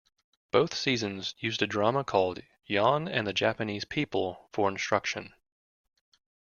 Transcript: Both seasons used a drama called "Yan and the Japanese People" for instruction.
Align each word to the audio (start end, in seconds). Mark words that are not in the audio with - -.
Both 0.49 0.73
seasons 0.73 1.35
used 1.37 1.61
a 1.61 1.67
drama 1.67 2.03
called 2.03 2.41
"Yan 2.65 3.07
and 3.07 3.27
the 3.27 3.33
Japanese 3.33 3.85
People" 3.85 4.49
for 4.51 4.67
instruction. 4.67 5.35